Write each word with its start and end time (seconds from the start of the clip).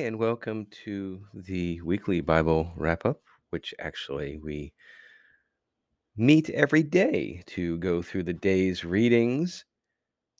And 0.00 0.18
welcome 0.18 0.66
to 0.84 1.26
the 1.34 1.82
weekly 1.82 2.22
Bible 2.22 2.72
wrap 2.74 3.04
up, 3.04 3.20
which 3.50 3.74
actually 3.78 4.38
we 4.38 4.72
meet 6.16 6.48
every 6.48 6.82
day 6.82 7.42
to 7.48 7.76
go 7.76 8.00
through 8.00 8.22
the 8.22 8.32
day's 8.32 8.82
readings, 8.82 9.66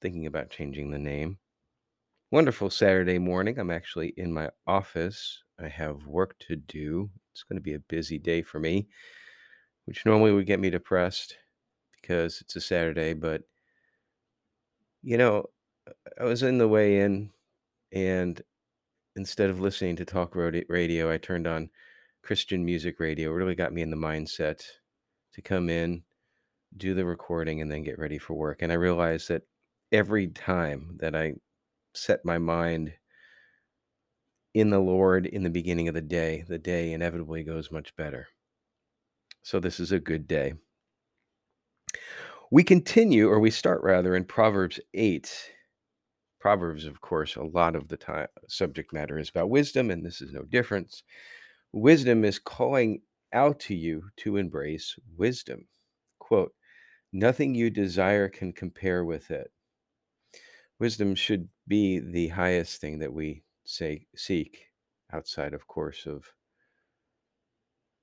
thinking 0.00 0.24
about 0.24 0.48
changing 0.48 0.91
the 0.91 0.98
name. 0.98 1.36
Wonderful 2.30 2.70
Saturday 2.70 3.18
morning. 3.18 3.59
I'm 3.59 3.70
actually 3.70 4.14
in 4.16 4.32
my 4.32 4.48
office. 4.66 5.42
I 5.62 5.69
have 5.69 6.06
work 6.06 6.38
to 6.48 6.56
do. 6.56 7.11
It's 7.34 7.42
going 7.42 7.58
to 7.58 7.62
be 7.62 7.74
a 7.74 7.80
busy 7.80 8.19
day 8.19 8.41
for 8.41 8.61
me, 8.61 8.88
which 9.84 10.06
normally 10.06 10.33
would 10.33 10.47
get 10.47 10.58
me 10.58 10.70
depressed 10.70 11.36
because 12.00 12.41
it's 12.41 12.56
a 12.56 12.62
Saturday. 12.62 13.12
But, 13.12 13.42
you 15.02 15.19
know, 15.19 15.50
I 16.19 16.24
was 16.24 16.42
in 16.42 16.56
the 16.56 16.66
way 16.66 17.00
in, 17.00 17.30
and 17.92 18.41
instead 19.16 19.50
of 19.50 19.60
listening 19.60 19.96
to 19.96 20.05
talk 20.05 20.34
radio, 20.34 21.12
I 21.12 21.19
turned 21.19 21.46
on 21.46 21.70
Christian 22.23 22.64
music 22.64 23.00
radio. 23.00 23.30
It 23.30 23.34
really 23.34 23.55
got 23.55 23.73
me 23.73 23.83
in 23.83 23.91
the 23.91 23.96
mindset 23.96 24.62
to 25.34 25.42
come 25.42 25.70
in, 25.70 26.02
do 26.77 26.95
the 26.95 27.05
recording, 27.05 27.60
and 27.60 27.70
then 27.70 27.83
get 27.83 27.98
ready 27.98 28.19
for 28.19 28.34
work. 28.34 28.62
And 28.62 28.70
I 28.70 28.77
realized 28.77 29.28
that 29.28 29.42
every 29.92 30.28
time 30.28 30.96
that 31.00 31.14
I 31.14 31.34
set 31.95 32.24
my 32.24 32.38
mind 32.38 32.92
in 34.55 34.70
the 34.70 34.80
Lord 34.80 35.27
in 35.27 35.42
the 35.42 35.50
beginning 35.50 35.88
of 35.88 35.95
the 35.95 36.00
day, 36.00 36.45
the 36.48 36.58
day 36.58 36.92
inevitably 36.92 37.44
goes 37.44 37.70
much 37.70 37.94
better. 37.97 38.28
So 39.42 39.61
this 39.61 39.81
is 39.81 39.92
a 39.92 40.00
good 40.00 40.27
day. 40.28 40.55
We 42.50 42.64
continue, 42.64 43.28
or 43.28 43.38
we 43.38 43.50
start 43.50 43.83
rather, 43.83 44.16
in 44.16 44.25
Proverbs 44.25 44.81
8. 44.92 45.53
Proverbs, 46.41 46.86
of 46.86 47.00
course, 47.02 47.36
a 47.36 47.42
lot 47.42 47.77
of 47.77 47.88
the 47.88 47.98
time 47.98 48.27
subject 48.48 48.92
matter 48.92 49.19
is 49.19 49.28
about 49.28 49.50
wisdom, 49.50 49.91
and 49.91 50.05
this 50.05 50.22
is 50.22 50.33
no 50.33 50.42
difference. 50.42 51.02
Wisdom 51.72 52.24
is 52.24 52.38
calling 52.38 53.02
out 53.32 53.60
to 53.60 53.74
you 53.74 54.05
to 54.16 54.38
embrace 54.38 54.97
wisdom. 55.16 55.69
Quote, 56.19 56.52
nothing 57.12 57.55
you 57.55 57.70
desire 57.70 58.28
can 58.28 58.52
compare 58.52 59.05
with 59.05 59.30
it. 59.30 59.52
Wisdom 60.78 61.14
should 61.14 61.48
be 61.69 61.98
the 61.98 62.28
highest 62.28 62.80
thing 62.80 62.98
that 63.00 63.12
we 63.12 63.42
say 63.64 64.06
seek 64.16 64.64
outside, 65.12 65.52
of 65.52 65.66
course, 65.66 66.06
of 66.06 66.25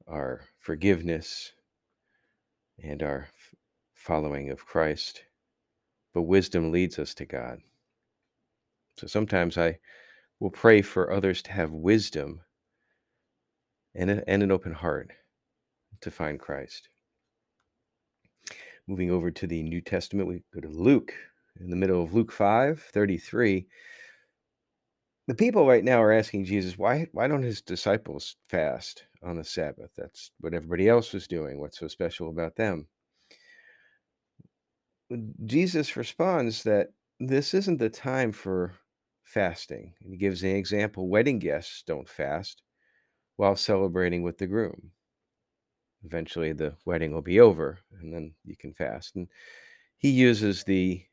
our 0.07 0.41
forgiveness 0.59 1.51
and 2.83 3.01
our 3.01 3.27
following 3.95 4.51
of 4.51 4.65
Christ. 4.65 5.23
But 6.13 6.21
wisdom 6.21 6.71
leads 6.71 6.99
us 6.99 7.15
to 7.15 7.25
God. 7.25 7.59
So 8.97 9.07
sometimes 9.07 9.57
I 9.57 9.77
will 10.39 10.49
pray 10.49 10.81
for 10.81 11.11
others 11.11 11.41
to 11.43 11.51
have 11.51 11.71
wisdom 11.71 12.41
and, 13.95 14.09
a, 14.09 14.29
and 14.29 14.43
an 14.43 14.51
open 14.51 14.73
heart 14.73 15.11
to 16.01 16.11
find 16.11 16.39
Christ. 16.39 16.89
Moving 18.87 19.11
over 19.11 19.31
to 19.31 19.47
the 19.47 19.63
New 19.63 19.81
Testament, 19.81 20.27
we 20.27 20.43
go 20.53 20.61
to 20.61 20.69
Luke. 20.69 21.13
In 21.59 21.69
the 21.69 21.75
middle 21.75 22.03
of 22.03 22.13
Luke 22.13 22.31
5 22.31 22.79
33, 22.93 23.67
the 25.27 25.35
people 25.35 25.67
right 25.67 25.83
now 25.83 26.01
are 26.01 26.11
asking 26.13 26.45
Jesus, 26.45 26.77
why, 26.77 27.07
why 27.11 27.27
don't 27.27 27.43
his 27.43 27.61
disciples 27.61 28.35
fast 28.47 29.03
on 29.23 29.35
the 29.35 29.43
Sabbath? 29.43 29.91
That's 29.97 30.31
what 30.39 30.53
everybody 30.53 30.87
else 30.87 31.13
was 31.13 31.27
doing. 31.27 31.59
What's 31.59 31.79
so 31.79 31.87
special 31.87 32.29
about 32.29 32.55
them? 32.55 32.87
Jesus 35.45 35.97
responds 35.97 36.63
that 36.63 36.89
this 37.19 37.53
isn't 37.53 37.79
the 37.79 37.89
time 37.89 38.31
for 38.31 38.73
fasting. 39.27 39.93
And 40.01 40.11
he 40.13 40.17
gives 40.17 40.41
an 40.43 40.55
example 40.55 41.09
wedding 41.09 41.39
guests 41.39 41.83
don't 41.85 42.07
fast 42.07 42.63
while 43.35 43.55
celebrating 43.55 44.23
with 44.23 44.37
the 44.37 44.47
groom. 44.47 44.91
Eventually, 46.03 46.53
the 46.53 46.75
wedding 46.85 47.11
will 47.11 47.21
be 47.21 47.39
over, 47.39 47.79
and 47.99 48.13
then 48.13 48.33
you 48.45 48.55
can 48.55 48.73
fast. 48.73 49.15
And 49.15 49.27
he 49.97 50.09
uses 50.09 50.63
the 50.63 51.03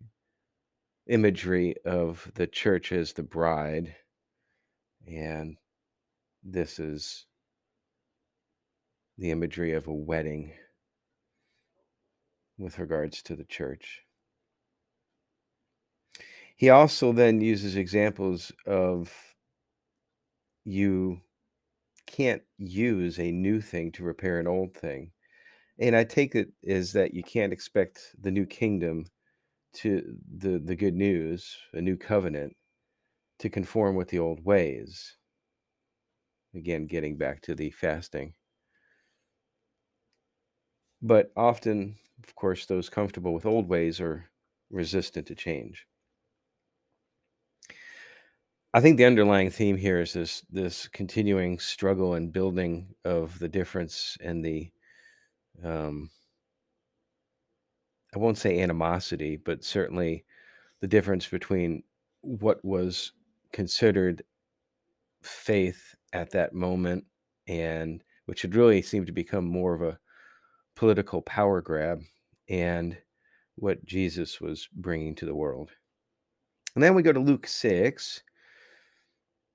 imagery 1.06 1.75
of 1.84 2.30
the 2.34 2.47
church 2.47 2.92
as 2.92 3.12
the 3.12 3.22
bride, 3.22 3.94
and 5.06 5.56
this 6.42 6.78
is 6.78 7.26
the 9.19 9.31
imagery 9.31 9.72
of 9.72 9.88
a 9.88 9.92
wedding 9.92 10.52
with 12.58 12.78
regards 12.78 13.22
to 13.22 13.36
the 13.36 13.44
church. 13.44 14.03
He 16.56 16.69
also 16.69 17.12
then 17.12 17.41
uses 17.41 17.76
examples 17.76 18.50
of 18.66 19.37
you 20.65 21.20
can't 22.06 22.42
use 22.59 23.19
a 23.20 23.32
new 23.32 23.60
thing 23.60 23.92
to 23.92 24.04
repair 24.04 24.41
an 24.41 24.47
old 24.47 24.75
thing. 24.75 25.12
And 25.78 25.97
I 25.97 26.04
take 26.04 26.34
it 26.34 26.53
as 26.66 26.93
that 26.94 27.14
you 27.14 27.22
can't 27.25 27.53
expect 27.53 28.14
the 28.20 28.31
new 28.32 28.47
kingdom 28.47 29.06
to 29.75 30.19
the 30.38 30.59
the 30.60 30.76
good 30.76 30.94
news, 30.94 31.59
a 31.75 31.82
new 31.82 31.97
covenant 31.97 32.56
to 33.41 33.50
conform 33.50 33.97
with 33.97 34.09
the 34.10 34.19
old 34.20 34.44
ways. 34.44 35.16
Again, 36.54 36.87
getting 36.87 37.19
back 37.19 37.43
to 37.43 37.54
the 37.54 37.70
fasting. 37.70 38.32
But 41.03 41.31
often, 41.37 42.00
of 42.25 42.34
course, 42.34 42.66
those 42.66 42.88
comfortable 42.88 43.32
with 43.32 43.47
old 43.47 43.69
ways 43.69 44.00
are 44.00 44.28
resistant 44.70 45.28
to 45.28 45.37
change. 45.37 45.87
I 48.75 48.81
think 48.81 48.97
the 48.97 49.05
underlying 49.05 49.51
theme 49.51 49.77
here 49.77 50.01
is 50.01 50.15
this 50.15 50.43
this 50.51 50.89
continuing 50.89 51.61
struggle 51.61 52.15
and 52.15 52.33
building 52.33 52.89
of 53.05 53.39
the 53.39 53.49
difference 53.49 54.19
and 54.21 54.45
the 54.45 54.69
um, 55.62 56.11
I 58.12 58.19
won't 58.19 58.37
say 58.37 58.61
animosity, 58.61 59.37
but 59.37 59.62
certainly 59.62 60.25
the 60.81 60.89
difference 60.89 61.29
between 61.29 61.85
what 62.23 62.65
was 62.65 63.12
considered 63.53 64.25
faith 65.23 65.95
at 66.12 66.31
that 66.31 66.53
moment 66.53 67.05
and 67.47 68.03
which 68.27 68.43
had 68.43 68.56
really 68.56 68.83
seemed 68.83 69.06
to 69.06 69.12
become 69.12 69.45
more 69.45 69.75
of 69.75 69.83
a 69.83 70.01
political 70.75 71.23
power 71.23 71.61
grab 71.61 72.03
and 72.49 72.97
what 73.55 73.85
Jesus 73.85 74.41
was 74.41 74.69
bringing 74.75 75.15
to 75.15 75.27
the 75.27 75.35
world. 75.35 75.71
And 76.75 76.83
then 76.83 76.97
we 76.97 77.05
go 77.05 77.12
to 77.12 77.21
Luke 77.21 77.47
6. 77.47 78.25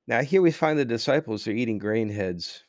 Now, 0.10 0.24
here 0.24 0.42
we 0.42 0.50
find 0.50 0.80
the 0.80 0.86
disciples 0.86 1.46
They're 1.46 1.54
eating 1.54 1.78
grain 1.78 2.10
heads. 2.10 2.64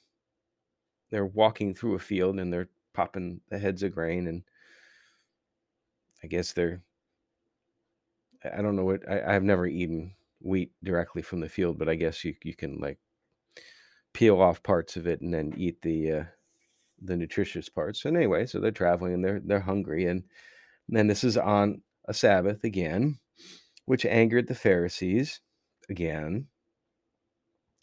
They're 1.10 1.24
walking 1.24 1.74
through 1.74 1.94
a 1.94 1.98
field 1.98 2.38
and 2.38 2.52
they're 2.52 2.68
popping 2.92 3.40
the 3.48 3.58
heads 3.58 3.82
of 3.82 3.94
grain. 3.94 4.28
And 4.28 4.42
I 6.22 6.26
guess 6.26 6.52
they're, 6.52 6.82
I 8.44 8.60
don't 8.60 8.76
know 8.76 8.84
what, 8.84 9.08
I, 9.10 9.34
I've 9.34 9.42
never 9.42 9.66
eaten 9.66 10.12
wheat 10.42 10.72
directly 10.84 11.22
from 11.22 11.40
the 11.40 11.48
field, 11.48 11.78
but 11.78 11.88
I 11.88 11.94
guess 11.94 12.22
you, 12.26 12.34
you 12.44 12.54
can 12.54 12.78
like 12.78 12.98
peel 14.12 14.42
off 14.42 14.62
parts 14.62 14.96
of 14.96 15.06
it 15.06 15.22
and 15.22 15.32
then 15.32 15.54
eat 15.56 15.80
the, 15.80 16.12
uh, 16.12 16.24
the 17.00 17.16
nutritious 17.16 17.70
parts. 17.70 18.04
And 18.04 18.18
anyway, 18.18 18.44
so 18.44 18.60
they're 18.60 18.70
traveling 18.70 19.14
and 19.14 19.24
they're, 19.24 19.40
they're 19.42 19.60
hungry. 19.60 20.04
And 20.04 20.24
then 20.90 21.06
this 21.06 21.24
is 21.24 21.38
on 21.38 21.80
a 22.06 22.12
Sabbath 22.12 22.64
again, 22.64 23.18
which 23.86 24.04
angered 24.04 24.46
the 24.46 24.54
Pharisees 24.54 25.40
again. 25.88 26.48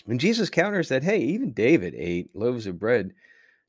And 0.07 0.19
Jesus 0.19 0.49
counters 0.49 0.89
that, 0.89 1.03
hey, 1.03 1.19
even 1.19 1.51
David 1.51 1.93
ate 1.97 2.33
loaves 2.33 2.65
of 2.65 2.79
bread 2.79 3.13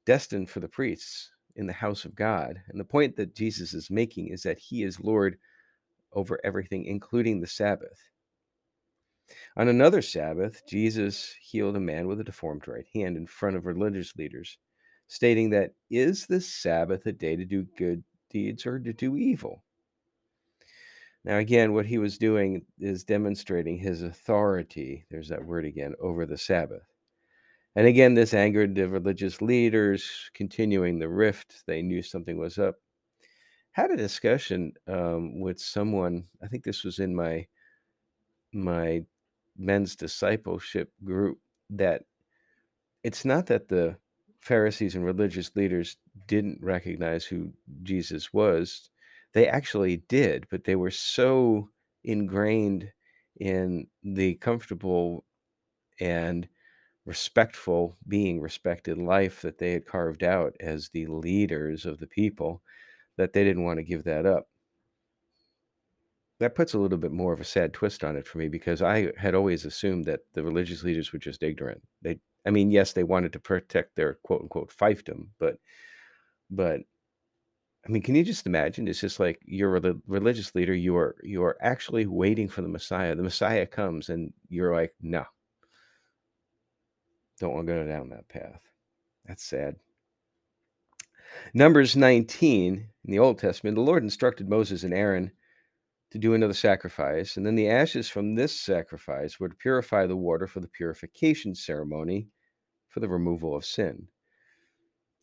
destined 0.06 0.48
for 0.48 0.60
the 0.60 0.68
priests 0.68 1.30
in 1.56 1.66
the 1.66 1.72
house 1.72 2.04
of 2.04 2.14
God. 2.14 2.62
And 2.68 2.78
the 2.78 2.84
point 2.84 3.16
that 3.16 3.34
Jesus 3.34 3.74
is 3.74 3.90
making 3.90 4.28
is 4.28 4.42
that 4.44 4.58
he 4.58 4.84
is 4.84 5.00
Lord 5.00 5.38
over 6.12 6.40
everything, 6.44 6.84
including 6.84 7.40
the 7.40 7.46
Sabbath. 7.46 7.98
On 9.56 9.68
another 9.68 10.00
Sabbath, 10.00 10.62
Jesus 10.66 11.34
healed 11.40 11.76
a 11.76 11.80
man 11.80 12.06
with 12.06 12.20
a 12.20 12.24
deformed 12.24 12.66
right 12.68 12.86
hand 12.94 13.16
in 13.16 13.26
front 13.26 13.56
of 13.56 13.66
religious 13.66 14.16
leaders, 14.16 14.56
stating 15.08 15.50
that, 15.50 15.74
Is 15.90 16.26
the 16.26 16.40
Sabbath 16.40 17.04
a 17.06 17.12
day 17.12 17.36
to 17.36 17.44
do 17.44 17.66
good 17.76 18.02
deeds 18.30 18.64
or 18.64 18.78
to 18.78 18.92
do 18.92 19.16
evil? 19.16 19.64
Now, 21.28 21.36
again, 21.36 21.74
what 21.74 21.84
he 21.84 21.98
was 21.98 22.16
doing 22.16 22.64
is 22.80 23.04
demonstrating 23.04 23.76
his 23.76 24.02
authority, 24.02 25.04
there's 25.10 25.28
that 25.28 25.44
word 25.44 25.66
again, 25.66 25.94
over 26.00 26.24
the 26.24 26.38
Sabbath. 26.38 26.86
And 27.76 27.86
again, 27.86 28.14
this 28.14 28.32
angered 28.32 28.74
the 28.74 28.88
religious 28.88 29.42
leaders, 29.42 30.30
continuing 30.32 30.98
the 30.98 31.10
rift. 31.10 31.64
They 31.66 31.82
knew 31.82 32.00
something 32.00 32.38
was 32.38 32.58
up. 32.58 32.76
Had 33.72 33.90
a 33.90 33.96
discussion 33.96 34.72
um, 34.86 35.38
with 35.38 35.60
someone. 35.60 36.24
I 36.42 36.46
think 36.46 36.64
this 36.64 36.82
was 36.82 36.98
in 36.98 37.14
my 37.14 37.46
my 38.54 39.02
men's 39.54 39.96
discipleship 39.96 40.90
group. 41.04 41.40
That 41.68 42.04
it's 43.04 43.26
not 43.26 43.44
that 43.48 43.68
the 43.68 43.98
Pharisees 44.40 44.94
and 44.94 45.04
religious 45.04 45.54
leaders 45.54 45.98
didn't 46.26 46.60
recognize 46.62 47.26
who 47.26 47.52
Jesus 47.82 48.32
was. 48.32 48.88
They 49.38 49.46
actually 49.46 49.98
did, 49.98 50.48
but 50.50 50.64
they 50.64 50.74
were 50.74 50.90
so 50.90 51.70
ingrained 52.02 52.90
in 53.36 53.86
the 54.02 54.34
comfortable 54.34 55.24
and 56.00 56.48
respectful 57.06 57.96
being, 58.08 58.40
respected 58.40 58.98
life 58.98 59.40
that 59.42 59.58
they 59.58 59.74
had 59.74 59.86
carved 59.86 60.24
out 60.24 60.56
as 60.58 60.88
the 60.88 61.06
leaders 61.06 61.86
of 61.86 62.00
the 62.00 62.08
people, 62.08 62.64
that 63.16 63.32
they 63.32 63.44
didn't 63.44 63.62
want 63.62 63.78
to 63.78 63.84
give 63.84 64.02
that 64.02 64.26
up. 64.26 64.48
That 66.40 66.56
puts 66.56 66.74
a 66.74 66.80
little 66.80 66.98
bit 66.98 67.12
more 67.12 67.32
of 67.32 67.40
a 67.40 67.44
sad 67.44 67.72
twist 67.72 68.02
on 68.02 68.16
it 68.16 68.26
for 68.26 68.38
me 68.38 68.48
because 68.48 68.82
I 68.82 69.12
had 69.16 69.36
always 69.36 69.64
assumed 69.64 70.06
that 70.06 70.22
the 70.32 70.42
religious 70.42 70.82
leaders 70.82 71.12
were 71.12 71.20
just 71.20 71.44
ignorant. 71.44 71.84
They, 72.02 72.18
I 72.44 72.50
mean, 72.50 72.72
yes, 72.72 72.92
they 72.92 73.04
wanted 73.04 73.32
to 73.34 73.38
protect 73.38 73.94
their 73.94 74.14
quote 74.24 74.42
unquote 74.42 74.72
fiefdom, 74.76 75.28
but, 75.38 75.60
but 76.50 76.80
I 77.88 77.90
mean, 77.90 78.02
can 78.02 78.14
you 78.14 78.22
just 78.22 78.46
imagine? 78.46 78.86
It's 78.86 79.00
just 79.00 79.18
like 79.18 79.40
you're 79.46 79.76
a 79.76 79.94
religious 80.06 80.54
leader. 80.54 80.74
You 80.74 80.96
are 80.98 81.16
you 81.22 81.42
are 81.42 81.56
actually 81.62 82.06
waiting 82.06 82.46
for 82.46 82.60
the 82.60 82.68
Messiah. 82.68 83.14
The 83.14 83.22
Messiah 83.22 83.66
comes, 83.66 84.10
and 84.10 84.32
you're 84.50 84.74
like, 84.74 84.94
no, 85.00 85.24
don't 87.40 87.54
want 87.54 87.66
to 87.66 87.72
go 87.72 87.86
down 87.86 88.10
that 88.10 88.28
path. 88.28 88.60
That's 89.24 89.42
sad. 89.42 89.76
Numbers 91.54 91.96
19 91.96 92.74
in 92.74 93.10
the 93.10 93.18
Old 93.18 93.38
Testament, 93.38 93.76
the 93.76 93.82
Lord 93.82 94.02
instructed 94.02 94.50
Moses 94.50 94.82
and 94.82 94.92
Aaron 94.92 95.30
to 96.10 96.18
do 96.18 96.34
another 96.34 96.54
sacrifice, 96.54 97.38
and 97.38 97.46
then 97.46 97.54
the 97.54 97.70
ashes 97.70 98.08
from 98.08 98.34
this 98.34 98.58
sacrifice 98.58 99.40
were 99.40 99.48
to 99.48 99.56
purify 99.56 100.06
the 100.06 100.16
water 100.16 100.46
for 100.46 100.60
the 100.60 100.68
purification 100.68 101.54
ceremony 101.54 102.28
for 102.88 103.00
the 103.00 103.08
removal 103.08 103.56
of 103.56 103.64
sin. 103.64 104.08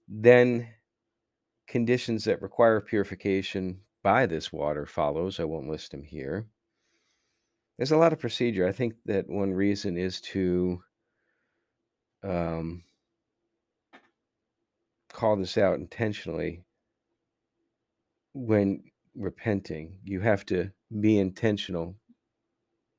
Then 0.08 0.68
conditions 1.68 2.24
that 2.26 2.42
require 2.42 2.82
purification 2.82 3.80
by 4.04 4.26
this 4.26 4.54
water 4.54 4.86
follows. 4.86 5.40
I 5.40 5.46
won't 5.46 5.70
list 5.70 5.92
them 5.92 6.04
here. 6.04 6.46
There's 7.78 7.92
a 7.92 7.98
lot 7.98 8.14
of 8.14 8.20
procedure. 8.20 8.68
I 8.68 8.72
think 8.72 8.94
that 9.06 9.28
one 9.28 9.52
reason 9.54 9.98
is 9.98 10.22
to 10.22 10.82
um, 12.24 12.84
call 15.12 15.36
this 15.36 15.58
out 15.58 15.80
intentionally 15.80 16.64
when 18.34 18.84
repenting. 19.16 20.00
You 20.04 20.22
have 20.22 20.46
to 20.48 20.72
be 21.00 21.20
intentional 21.20 21.96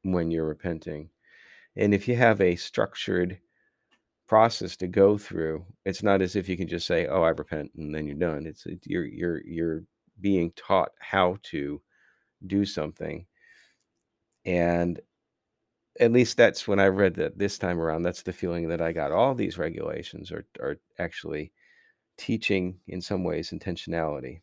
when 0.03 0.31
you're 0.31 0.47
repenting. 0.47 1.11
And 1.77 1.95
if 1.95 2.09
you 2.09 2.17
have 2.17 2.41
a 2.41 2.57
structured 2.57 3.39
process 4.29 4.77
to 4.79 4.89
go 4.89 5.19
through, 5.19 5.65
it's 5.85 6.03
not 6.03 6.23
as 6.23 6.37
if 6.37 6.49
you 6.49 6.57
can 6.57 6.69
just 6.69 6.87
say, 6.87 7.07
"Oh, 7.07 7.23
I 7.23 7.31
repent," 7.31 7.73
and 7.77 7.95
then 7.95 8.07
you're 8.07 8.17
done. 8.17 8.47
It's 8.47 8.67
you're 8.85 9.07
you're 9.07 9.43
you're 9.47 9.85
being 10.21 10.53
taught 10.57 10.93
how 11.01 11.39
to 11.45 11.81
do 12.47 12.65
something. 12.67 13.27
And 14.47 15.01
at 16.01 16.13
least 16.13 16.37
that's 16.37 16.69
when 16.69 16.81
I 16.81 16.89
read 16.89 17.15
that 17.17 17.39
this 17.39 17.59
time 17.59 17.81
around, 17.81 18.03
that's 18.03 18.23
the 18.23 18.33
feeling 18.33 18.69
that 18.69 18.81
I 18.83 18.93
got. 18.93 19.13
All 19.13 19.35
these 19.35 19.59
regulations 19.59 20.33
are 20.33 20.47
are 20.61 20.79
actually 20.99 21.53
teaching 22.19 22.81
in 22.89 23.01
some 23.03 23.25
ways 23.25 23.51
intentionality. 23.51 24.43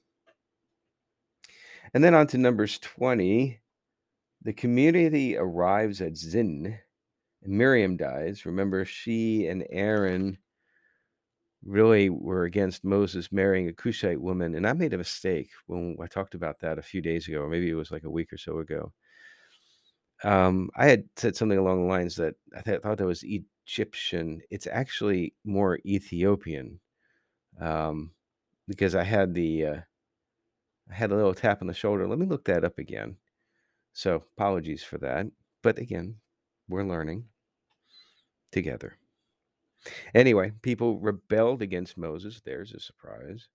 And 1.94 2.04
then 2.04 2.14
on 2.14 2.28
to 2.28 2.38
Numbers 2.38 2.78
20. 2.80 3.60
The 4.42 4.54
community 4.54 5.38
arrives 5.38 6.02
at 6.02 6.18
Zin, 6.18 6.80
and 7.44 7.54
Miriam 7.54 7.98
dies. 7.98 8.46
Remember, 8.46 8.86
she 8.86 9.48
and 9.48 9.66
Aaron 9.70 10.38
really 11.66 12.10
were 12.10 12.44
against 12.44 12.84
Moses 12.84 13.32
marrying 13.32 13.68
a 13.70 13.74
Cushite 13.74 14.22
woman. 14.22 14.56
And 14.56 14.68
I 14.68 14.74
made 14.74 14.94
a 14.94 14.98
mistake 14.98 15.50
when 15.68 15.96
I 16.02 16.08
talked 16.08 16.36
about 16.36 16.60
that 16.60 16.78
a 16.78 16.82
few 16.84 17.02
days 17.02 17.28
ago, 17.28 17.42
or 17.42 17.50
maybe 17.50 17.70
it 17.70 17.76
was 17.76 17.92
like 17.92 18.04
a 18.04 18.10
week 18.10 18.34
or 18.34 18.38
so 18.38 18.60
ago. 18.60 18.92
Um, 20.24 20.70
I 20.76 20.86
had 20.88 21.04
said 21.18 21.36
something 21.36 21.58
along 21.58 21.82
the 21.82 21.90
lines 21.90 22.16
that 22.16 22.36
I 22.56 22.62
th- 22.62 22.82
thought 22.82 22.98
that 22.98 23.06
was 23.06 23.24
Egyptian. 23.24 24.42
It's 24.50 24.68
actually 24.68 25.34
more 25.44 25.80
Ethiopian, 25.86 26.80
um, 27.60 28.12
because 28.68 28.96
I 28.96 29.04
had 29.04 29.34
the 29.34 29.66
uh, 29.66 29.82
I 30.90 30.94
had 30.94 31.12
a 31.12 31.16
little 31.16 31.34
tap 31.34 31.62
on 31.62 31.68
the 31.68 31.74
shoulder. 31.74 32.08
Let 32.08 32.20
me 32.20 32.26
look 32.26 32.46
that 32.46 32.64
up 32.64 32.78
again. 32.80 33.18
So 33.94 34.16
apologies 34.38 34.84
for 34.84 34.98
that. 35.00 35.28
But 35.62 35.78
again, 35.78 36.16
we're 36.70 36.86
learning 36.86 37.26
together. 38.54 38.98
Anyway, 40.14 40.54
people 40.62 41.00
rebelled 41.00 41.62
against 41.62 41.98
Moses. 41.98 42.42
There's 42.42 42.74
a 42.74 42.80
surprise. 42.80 43.50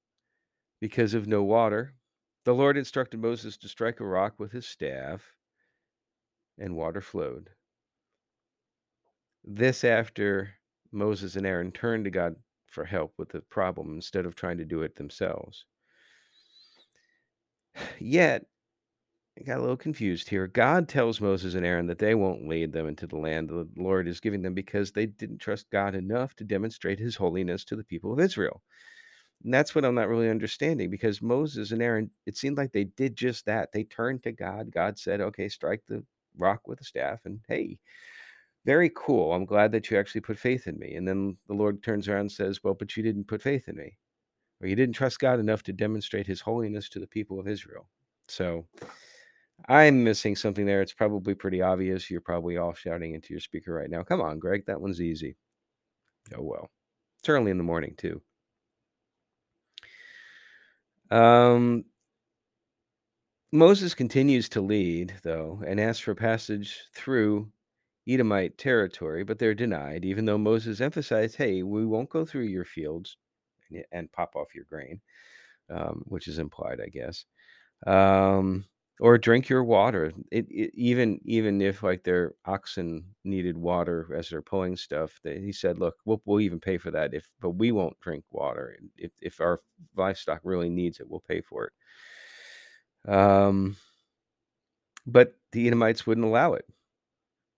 Because 0.81 1.15
of 1.15 1.27
no 1.27 1.43
water, 1.43 1.95
the 2.45 2.55
Lord 2.55 2.77
instructed 2.77 3.21
Moses 3.21 3.57
to 3.59 3.69
strike 3.69 4.01
a 4.01 4.05
rock 4.05 4.39
with 4.39 4.53
his 4.53 4.67
staff 4.67 5.35
and 6.59 6.77
water 6.77 7.01
flowed. 7.01 7.51
This 9.45 9.85
after 9.85 10.55
Moses 10.93 11.37
and 11.37 11.47
Aaron 11.47 11.73
turned 11.73 12.05
to 12.05 12.11
God 12.11 12.37
for 12.67 12.85
help 12.85 13.15
with 13.17 13.31
the 13.31 13.41
problem 13.41 13.95
instead 13.95 14.27
of 14.27 14.35
trying 14.35 14.59
to 14.59 14.65
do 14.65 14.83
it 14.83 14.97
themselves. 14.97 15.65
Yet, 17.99 18.47
Got 19.47 19.59
a 19.59 19.61
little 19.61 19.77
confused 19.77 20.29
here. 20.29 20.47
God 20.49 20.89
tells 20.89 21.21
Moses 21.21 21.55
and 21.55 21.65
Aaron 21.65 21.87
that 21.87 21.99
they 21.99 22.15
won't 22.15 22.49
lead 22.49 22.73
them 22.73 22.89
into 22.89 23.07
the 23.07 23.17
land 23.17 23.49
the 23.49 23.69
Lord 23.77 24.09
is 24.09 24.21
giving 24.21 24.43
them 24.43 24.55
because 24.55 24.93
they 24.93 25.07
didn't 25.07 25.39
trust 25.39 25.71
God 25.71 25.95
enough 25.95 26.35
to 26.37 26.45
demonstrate 26.45 26.99
his 26.99 27.17
holiness 27.17 27.65
to 27.67 27.77
the 27.77 27.85
people 27.85 28.13
of 28.13 28.21
Israel. 28.21 28.63
And 29.45 29.55
that's 29.55 29.75
what 29.75 29.85
I'm 29.85 29.95
not 29.95 30.09
really 30.09 30.31
understanding 30.31 30.91
because 30.91 31.23
Moses 31.23 31.71
and 31.71 31.83
Aaron, 31.83 32.11
it 32.27 32.37
seemed 32.37 32.59
like 32.59 32.73
they 32.73 32.85
did 32.85 33.17
just 33.17 33.47
that. 33.47 33.71
They 33.73 33.85
turned 33.85 34.25
to 34.25 34.33
God. 34.33 34.73
God 34.73 34.99
said, 34.99 35.21
okay, 35.21 35.49
strike 35.49 35.83
the 35.87 36.05
rock 36.39 36.67
with 36.67 36.81
a 36.81 36.85
staff 36.85 37.21
and 37.25 37.41
hey 37.49 37.79
very 38.65 38.91
cool 38.95 39.33
i'm 39.33 39.45
glad 39.45 39.73
that 39.73 39.91
you 39.91 39.99
actually 39.99 40.21
put 40.21 40.39
faith 40.39 40.67
in 40.67 40.79
me 40.79 40.95
and 40.95 41.07
then 41.07 41.37
the 41.49 41.55
lord 41.55 41.83
turns 41.83 42.09
around 42.09 42.21
and 42.21 42.33
says 42.33 42.63
well 42.63 42.75
but 42.75 42.97
you 42.97 43.03
didn't 43.03 43.27
put 43.29 43.43
faith 43.43 43.69
in 43.69 43.77
me 43.77 43.97
or 44.61 44.69
you 44.69 44.77
didn't 44.77 44.95
trust 44.95 45.19
god 45.19 45.41
enough 45.41 45.63
to 45.63 45.73
demonstrate 45.73 46.27
his 46.27 46.41
holiness 46.41 46.89
to 46.89 46.99
the 47.01 47.07
people 47.07 47.41
of 47.41 47.49
israel 47.49 47.89
so 48.29 48.65
i'm 49.67 50.03
missing 50.05 50.37
something 50.37 50.67
there 50.67 50.83
it's 50.83 50.93
probably 50.93 51.35
pretty 51.35 51.63
obvious 51.63 52.11
you're 52.11 52.21
probably 52.21 52.57
all 52.57 52.75
shouting 52.75 53.15
into 53.15 53.33
your 53.33 53.41
speaker 53.41 53.73
right 53.73 53.91
now 53.91 54.03
come 54.03 54.21
on 54.21 54.39
greg 54.39 54.65
that 54.67 54.81
one's 54.81 55.01
easy 55.01 55.37
oh 56.37 56.43
well 56.43 56.71
it's 57.19 57.29
early 57.29 57.51
in 57.51 57.59
the 57.59 57.65
morning 57.65 57.95
too 57.97 58.21
um 61.11 61.85
Moses 63.53 63.95
continues 63.95 64.49
to 64.51 64.61
lead, 64.61 65.15
though, 65.23 65.63
and 65.67 65.81
asks 65.81 66.01
for 66.01 66.15
passage 66.15 66.81
through 66.95 67.51
Edomite 68.07 68.59
territory, 68.59 69.25
but 69.25 69.39
they're 69.39 69.55
denied, 69.55 70.05
even 70.05 70.27
though 70.27 70.37
Moses 70.37 70.81
emphasized, 70.83 71.37
hey, 71.37 71.63
we 71.63 71.87
won't 71.87 72.11
go 72.11 72.27
through 72.27 72.45
your 72.45 72.67
fields 72.67 73.17
and, 73.93 74.13
pop 74.13 74.37
off 74.37 74.55
your 74.55 74.65
grain, 74.65 75.01
um, 75.71 76.03
which 76.07 76.29
is 76.29 76.39
implied, 76.39 76.81
I 76.81 76.89
guess. 76.89 77.25
Um, 77.87 78.67
or 79.01 79.19
drink 79.19 79.49
your 79.49 79.65
water. 79.65 80.13
It, 80.33 80.47
it, 80.51 80.73
even 80.75 81.21
even 81.25 81.61
if 81.63 81.83
like 81.83 82.05
their 82.05 82.35
oxen 82.45 83.05
needed 83.25 83.57
water 83.57 84.09
as 84.15 84.29
they're 84.29 84.43
pulling 84.43 84.77
stuff, 84.77 85.21
they, 85.23 85.41
he 85.41 85.53
said, 85.53 85.79
"Look, 85.79 85.97
we'll, 86.05 86.23
we'll 86.25 86.41
even 86.41 86.61
pay 86.61 86.79
for 86.79 86.91
that. 86.91 87.15
If 87.15 87.31
but 87.41 87.51
we 87.51 87.73
won't 87.73 88.01
drink 88.01 88.25
water. 88.31 88.77
If 88.97 89.13
if 89.21 89.41
our 89.41 89.61
livestock 89.97 90.41
really 90.45 90.71
needs 90.71 91.01
it, 91.01 91.09
we'll 91.09 91.21
pay 91.21 91.41
for 91.41 91.71
it." 93.07 93.11
Um, 93.13 93.77
but 95.07 95.35
the 95.53 95.67
Edomites 95.67 96.07
wouldn't 96.07 96.27
allow 96.27 96.55
it. 96.55 96.67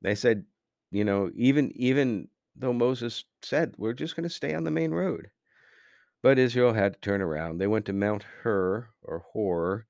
They 0.03 0.15
said, 0.15 0.45
you 0.91 1.05
know, 1.05 1.31
even 1.35 1.73
even 1.75 2.29
though 2.57 2.73
Moses 2.73 3.25
said, 3.43 3.75
we're 3.79 3.93
just 3.93 4.17
going 4.17 4.29
to 4.29 4.35
stay 4.35 4.55
on 4.55 4.65
the 4.65 4.71
main 4.71 4.91
road. 4.93 5.31
But 6.23 6.39
Israel 6.39 6.73
had 6.75 6.95
to 6.95 7.01
turn 7.01 7.23
around. 7.23 7.59
They 7.59 7.67
went 7.67 7.87
to 7.87 7.93
Mount 7.93 8.25
Hur 8.43 8.89
or 9.03 9.21
Hor. 9.33 9.87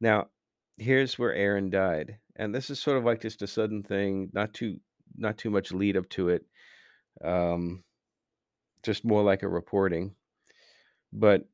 Now, 0.00 0.28
here's 0.76 1.18
where 1.18 1.34
Aaron 1.34 1.70
died. 1.70 2.18
And 2.36 2.54
this 2.54 2.70
is 2.70 2.78
sort 2.80 2.98
of 2.98 3.04
like 3.04 3.22
just 3.22 3.42
a 3.42 3.46
sudden 3.46 3.82
thing, 3.82 4.30
not 4.32 4.52
too 4.54 4.78
not 5.16 5.38
too 5.38 5.50
much 5.50 5.72
lead 5.72 5.96
up 5.96 6.08
to 6.10 6.28
it. 6.28 6.44
Um, 7.24 7.82
just 8.82 9.04
more 9.04 9.22
like 9.22 9.42
a 9.42 9.48
reporting. 9.48 10.14
But 11.12 11.48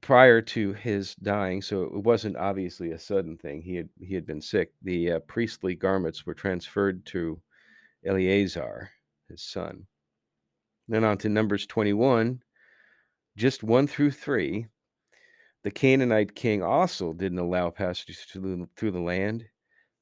prior 0.00 0.42
to 0.42 0.72
his 0.74 1.14
dying, 1.16 1.62
so 1.62 1.84
it 1.84 2.02
wasn't 2.02 2.36
obviously 2.36 2.92
a 2.92 2.98
sudden 2.98 3.36
thing. 3.36 3.62
He 3.62 3.76
had 3.76 3.88
he 4.00 4.14
had 4.14 4.26
been 4.26 4.40
sick. 4.40 4.72
The 4.82 5.12
uh, 5.12 5.18
priestly 5.20 5.74
garments 5.74 6.26
were 6.26 6.34
transferred 6.34 7.06
to 7.06 7.40
Eleazar, 8.04 8.90
his 9.28 9.42
son. 9.42 9.86
Then 10.88 11.04
on 11.04 11.18
to 11.18 11.28
Numbers 11.28 11.66
21, 11.66 12.40
just 13.36 13.64
1 13.64 13.86
through 13.88 14.12
3. 14.12 14.66
The 15.66 15.72
Canaanite 15.72 16.36
king 16.36 16.62
also 16.62 17.12
didn't 17.12 17.40
allow 17.40 17.70
passage 17.70 18.16
through, 18.30 18.68
through 18.76 18.92
the 18.92 19.00
land. 19.00 19.46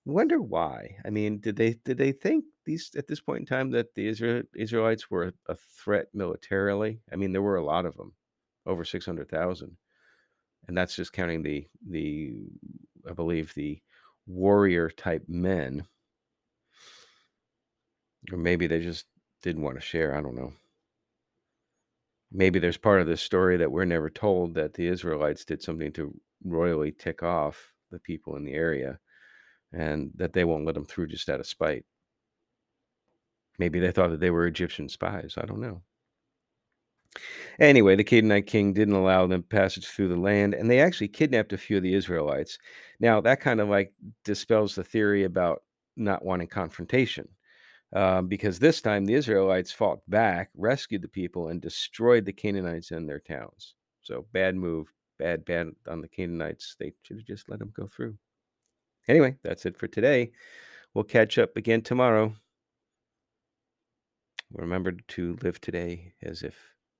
Wonder 0.04 0.38
why? 0.42 0.98
I 1.06 1.08
mean, 1.08 1.40
did 1.40 1.56
they 1.56 1.72
did 1.86 1.96
they 1.96 2.12
think 2.12 2.44
these 2.66 2.90
at 2.98 3.06
this 3.06 3.22
point 3.22 3.40
in 3.40 3.46
time 3.46 3.70
that 3.70 3.94
the 3.94 4.06
Israel, 4.06 4.42
Israelites 4.54 5.10
were 5.10 5.32
a 5.48 5.54
threat 5.54 6.08
militarily? 6.12 7.00
I 7.10 7.16
mean, 7.16 7.32
there 7.32 7.40
were 7.40 7.56
a 7.56 7.64
lot 7.64 7.86
of 7.86 7.96
them, 7.96 8.12
over 8.66 8.84
600,000 8.84 9.74
and 10.68 10.76
that's 10.76 10.96
just 10.96 11.14
counting 11.14 11.42
the 11.42 11.66
the 11.88 12.34
I 13.08 13.14
believe 13.14 13.54
the 13.54 13.80
warrior 14.26 14.90
type 14.90 15.24
men, 15.28 15.86
or 18.30 18.36
maybe 18.36 18.66
they 18.66 18.80
just 18.80 19.06
didn't 19.42 19.62
want 19.62 19.76
to 19.76 19.80
share. 19.80 20.14
I 20.14 20.20
don't 20.20 20.36
know. 20.36 20.52
Maybe 22.36 22.58
there's 22.58 22.76
part 22.76 23.00
of 23.00 23.06
this 23.06 23.22
story 23.22 23.56
that 23.58 23.70
we're 23.70 23.84
never 23.84 24.10
told 24.10 24.54
that 24.54 24.74
the 24.74 24.88
Israelites 24.88 25.44
did 25.44 25.62
something 25.62 25.92
to 25.92 26.12
royally 26.44 26.90
tick 26.90 27.22
off 27.22 27.72
the 27.92 28.00
people 28.00 28.34
in 28.34 28.44
the 28.44 28.54
area 28.54 28.98
and 29.72 30.10
that 30.16 30.32
they 30.32 30.42
won't 30.44 30.66
let 30.66 30.74
them 30.74 30.84
through 30.84 31.06
just 31.06 31.28
out 31.28 31.38
of 31.38 31.46
spite. 31.46 31.84
Maybe 33.58 33.78
they 33.78 33.92
thought 33.92 34.10
that 34.10 34.18
they 34.18 34.30
were 34.30 34.48
Egyptian 34.48 34.88
spies. 34.88 35.34
I 35.38 35.46
don't 35.46 35.60
know. 35.60 35.82
Anyway, 37.60 37.94
the 37.94 38.02
Canaanite 38.02 38.48
king 38.48 38.72
didn't 38.72 38.94
allow 38.94 39.28
them 39.28 39.44
passage 39.44 39.86
through 39.86 40.08
the 40.08 40.16
land, 40.16 40.54
and 40.54 40.68
they 40.68 40.80
actually 40.80 41.06
kidnapped 41.06 41.52
a 41.52 41.58
few 41.58 41.76
of 41.76 41.84
the 41.84 41.94
Israelites. 41.94 42.58
Now, 42.98 43.20
that 43.20 43.40
kind 43.40 43.60
of 43.60 43.68
like 43.68 43.92
dispels 44.24 44.74
the 44.74 44.82
theory 44.82 45.22
about 45.22 45.62
not 45.96 46.24
wanting 46.24 46.48
confrontation, 46.48 47.28
um, 47.94 48.26
because 48.26 48.58
this 48.58 48.80
time 48.80 49.04
the 49.04 49.14
Israelites 49.14 49.72
fought 49.72 50.00
back, 50.08 50.50
rescued 50.56 51.02
the 51.02 51.08
people, 51.08 51.48
and 51.48 51.60
destroyed 51.60 52.24
the 52.24 52.32
Canaanites 52.32 52.90
and 52.90 53.08
their 53.08 53.20
towns. 53.20 53.74
So, 54.02 54.26
bad 54.32 54.56
move, 54.56 54.92
bad, 55.18 55.44
bad 55.44 55.68
on 55.88 56.00
the 56.00 56.08
Canaanites. 56.08 56.76
They 56.78 56.92
should 57.02 57.18
have 57.18 57.26
just 57.26 57.48
let 57.48 57.60
them 57.60 57.72
go 57.74 57.86
through. 57.86 58.16
Anyway, 59.08 59.36
that's 59.42 59.64
it 59.64 59.76
for 59.76 59.86
today. 59.86 60.32
We'll 60.92 61.04
catch 61.04 61.38
up 61.38 61.56
again 61.56 61.82
tomorrow. 61.82 62.34
Remember 64.52 64.92
to 64.92 65.36
live 65.42 65.60
today 65.60 66.12
as 66.22 66.42
if 66.42 66.56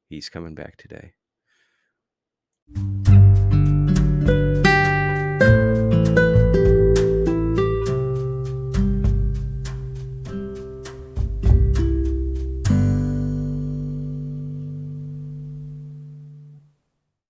he's 0.08 0.28
coming 0.28 0.54
back 0.54 0.76
today. 0.76 1.12